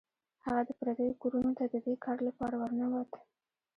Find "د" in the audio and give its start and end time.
0.67-0.71, 1.73-1.75